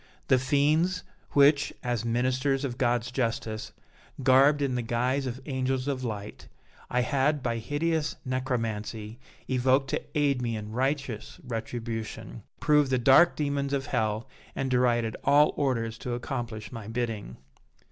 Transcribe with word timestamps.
The 0.29 0.39
fiends 0.39 1.03
which, 1.33 1.71
as 1.83 2.03
ministers 2.03 2.65
of 2.65 2.79
God's 2.79 3.11
justice, 3.11 3.71
garbed 4.23 4.63
in 4.63 4.73
the 4.73 4.81
guise 4.81 5.27
of 5.27 5.39
angels 5.45 5.87
of 5.87 6.03
light, 6.03 6.47
I 6.89 7.01
had, 7.01 7.43
by 7.43 7.57
hideous 7.59 8.15
necromancy, 8.25 9.19
evoked 9.47 9.91
to 9.91 10.01
aid 10.15 10.41
me 10.41 10.55
in 10.57 10.71
righteous 10.71 11.39
retribution, 11.43 12.41
proved 12.59 12.89
the 12.89 12.97
dark 12.97 13.35
demons 13.35 13.73
of 13.73 13.85
hell 13.85 14.27
and 14.55 14.71
derided 14.71 15.17
all 15.23 15.53
orders 15.55 15.99
to 15.99 16.13
accomplish 16.15 16.71
my 16.71 16.87
bidding. 16.87 17.37